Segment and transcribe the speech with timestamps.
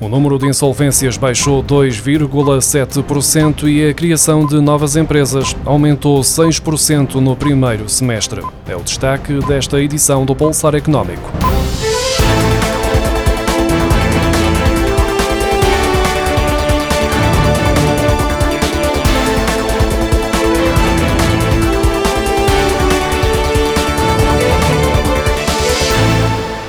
[0.00, 7.34] O número de insolvências baixou 2,7% e a criação de novas empresas aumentou 6% no
[7.34, 8.40] primeiro semestre.
[8.68, 11.47] É o destaque desta edição do Pulsar Económico.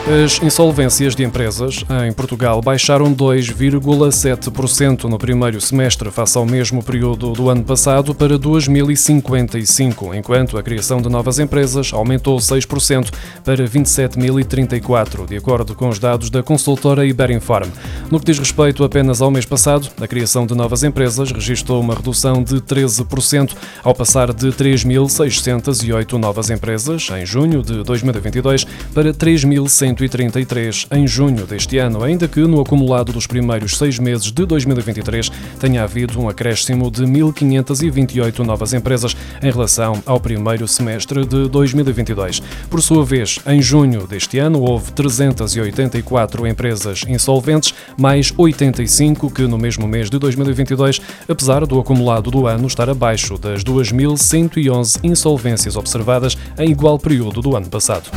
[0.10, 7.32] As insolvências de empresas em Portugal baixaram 2,7% no primeiro semestre, face ao mesmo período
[7.34, 13.12] do ano passado, para 2.055, enquanto a criação de novas empresas aumentou 6%
[13.44, 17.70] para 27.034, de acordo com os dados da consultora Iberinform.
[18.10, 21.94] No que diz respeito apenas ao mês passado, a criação de novas empresas registrou uma
[21.94, 23.52] redução de 13%,
[23.84, 31.46] ao passar de 3.608 novas empresas em junho de 2022 para 3.100 133 em junho
[31.46, 36.30] deste ano, ainda que no acumulado dos primeiros seis meses de 2023 tenha havido um
[36.30, 42.42] acréscimo de 1.528 novas empresas em relação ao primeiro semestre de 2022.
[42.70, 49.58] Por sua vez, em junho deste ano houve 384 empresas insolventes, mais 85 que no
[49.58, 56.38] mesmo mês de 2022, apesar do acumulado do ano estar abaixo das 2.111 insolvências observadas
[56.58, 58.10] em igual período do ano passado.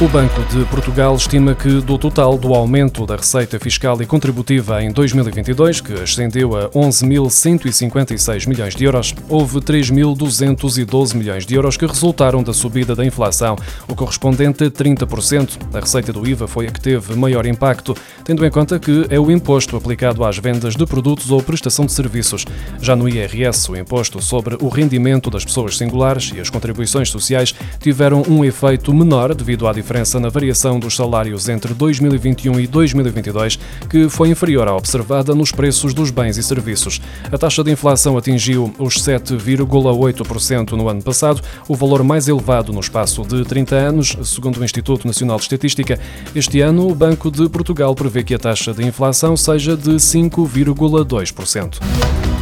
[0.00, 4.82] O Banco de Portugal estima que, do total do aumento da receita fiscal e contributiva
[4.82, 11.86] em 2022, que ascendeu a 11.156 milhões de euros, houve 3.212 milhões de euros que
[11.86, 13.54] resultaram da subida da inflação,
[13.88, 15.58] o correspondente a 30%.
[15.72, 19.20] A receita do IVA foi a que teve maior impacto, tendo em conta que é
[19.20, 22.44] o imposto aplicado às vendas de produtos ou prestação de serviços.
[22.80, 27.54] Já no IRS, o imposto sobre o rendimento das pessoas singulares e as contribuições sociais
[27.78, 32.66] tiveram um efeito menor devido à diferença diferença na variação dos salários entre 2021 e
[32.66, 33.58] 2022,
[33.90, 37.02] que foi inferior à observada nos preços dos bens e serviços.
[37.30, 42.80] A taxa de inflação atingiu os 7,8% no ano passado, o valor mais elevado no
[42.80, 46.00] espaço de 30 anos, segundo o Instituto Nacional de Estatística.
[46.34, 52.33] Este ano, o Banco de Portugal prevê que a taxa de inflação seja de 5,2%.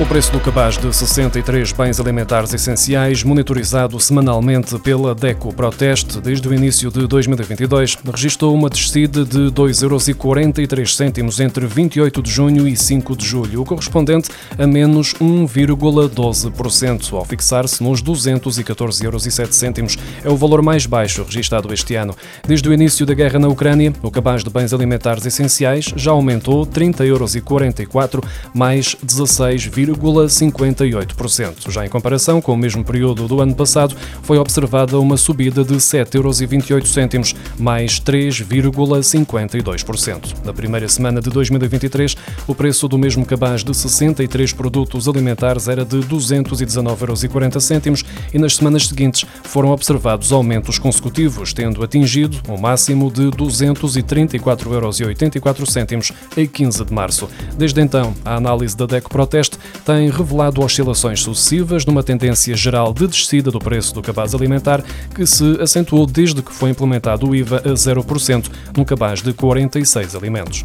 [0.00, 6.46] O preço do cabaz de 63 bens alimentares essenciais, monitorizado semanalmente pela DECO Proteste desde
[6.46, 12.76] o início de 2022, registrou uma descida de 2,43 euros entre 28 de junho e
[12.76, 19.98] 5 de julho, o correspondente a menos 1,12%, ao fixar-se nos 214,07 euros.
[20.22, 22.14] É o valor mais baixo registrado este ano.
[22.46, 26.64] Desde o início da guerra na Ucrânia, o cabaz de bens alimentares essenciais já aumentou
[26.64, 29.66] 30,44 euros, mais 16,
[29.96, 31.70] 0,58%.
[31.70, 35.74] Já em comparação com o mesmo período do ano passado, foi observada uma subida de
[35.74, 40.44] 7,28 euros, mais 3,52%.
[40.44, 42.16] Na primeira semana de 2023,
[42.46, 48.56] o preço do mesmo cabaz de 63 produtos alimentares era de 219,40 euros e nas
[48.56, 56.84] semanas seguintes foram observados aumentos consecutivos, tendo atingido um máximo de 234,84 euros a 15
[56.84, 57.28] de março.
[57.56, 63.06] Desde então, a análise da DECO Proteste tem revelado oscilações sucessivas numa tendência geral de
[63.06, 64.84] descida do preço do cabaz alimentar
[65.14, 70.14] que se acentuou desde que foi implementado o IVA a 0% no cabaz de 46
[70.14, 70.62] alimentos.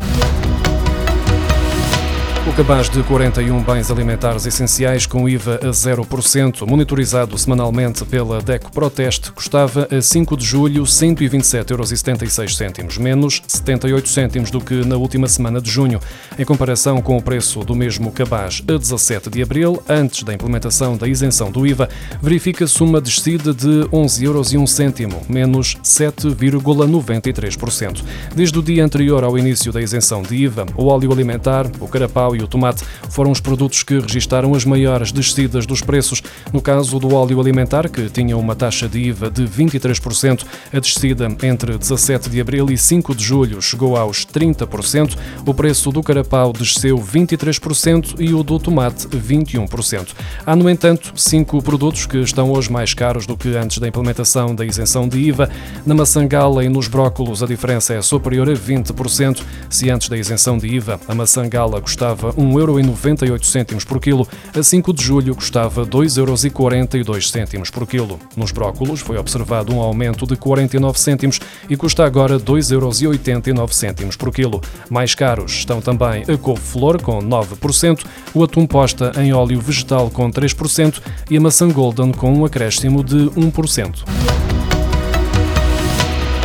[2.53, 8.71] O cabaz de 41 bens alimentares essenciais com IVA a 0%, monitorizado semanalmente pela DECO
[8.71, 15.27] Proteste, custava a 5 de julho 127,76 euros, menos 78 cêntimos do que na última
[15.27, 15.99] semana de junho.
[16.37, 20.95] Em comparação com o preço do mesmo cabaz a 17 de abril, antes da implementação
[20.95, 21.89] da isenção do IVA,
[22.21, 28.03] verifica-se uma descida de 11 euros 1 cêntimo, menos 7,93%.
[28.35, 32.35] Desde o dia anterior ao início da isenção de IVA, o óleo alimentar, o carapau
[32.35, 36.21] e o tomate foram os produtos que registaram as maiores descidas dos preços.
[36.51, 41.27] No caso do óleo alimentar, que tinha uma taxa de IVA de 23%, a descida
[41.43, 46.53] entre 17 de abril e 5 de julho chegou aos 30%, o preço do carapau
[46.53, 50.09] desceu 23% e o do tomate 21%.
[50.45, 54.53] Há, no entanto, cinco produtos que estão hoje mais caros do que antes da implementação
[54.53, 55.49] da isenção de IVA.
[55.85, 59.41] Na maçã gala e nos brócolos a diferença é superior a 20%.
[59.69, 64.27] Se antes da isenção de IVA a maçã gala custava custava 1,98€ por quilo,
[64.57, 68.19] a 5 de julho custava 2,42€ por quilo.
[68.35, 71.39] Nos brócolos foi observado um aumento de 49 cêntimos
[71.69, 74.61] e custa agora 2,89€ por quilo.
[74.89, 80.29] Mais caros estão também a couve-flor com 9%, o atum posta em óleo vegetal com
[80.29, 84.42] 3% e a maçã golden com um acréscimo de 1%.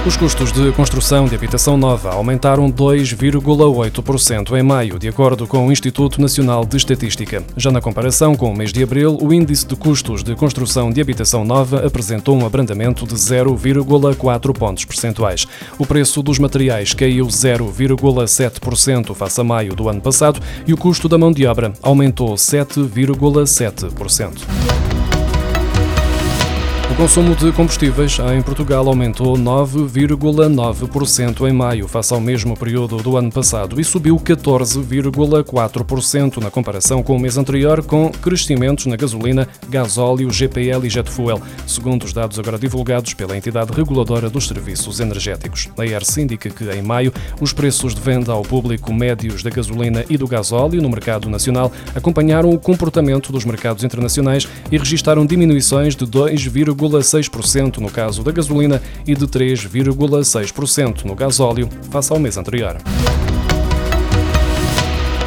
[0.09, 5.71] Os custos de construção de habitação nova aumentaram 2,8% em maio, de acordo com o
[5.71, 7.45] Instituto Nacional de Estatística.
[7.59, 11.03] Já na comparação com o mês de abril, o índice de custos de construção de
[11.03, 15.47] habitação nova apresentou um abrandamento de 0,4 pontos percentuais.
[15.79, 21.07] O preço dos materiais caiu 0,7% face a maio do ano passado e o custo
[21.07, 24.98] da mão de obra aumentou 7,7%.
[26.99, 33.31] Consumo de combustíveis em Portugal aumentou 9,9% em maio, face ao mesmo período do ano
[33.31, 40.29] passado, e subiu 14,4% na comparação com o mês anterior, com crescimentos na gasolina, gasóleo,
[40.29, 45.69] GPL e jet fuel, segundo os dados agora divulgados pela entidade reguladora dos serviços energéticos.
[45.79, 50.05] A ERS indica que, em maio, os preços de venda ao público médios da gasolina
[50.11, 55.95] e do gasóleo no mercado nacional acompanharam o comportamento dos mercados internacionais e registaram diminuições
[55.95, 56.45] de 2,
[56.89, 62.79] 3,6% no caso da gasolina e de 3,6% no gasóleo, face ao mês anterior.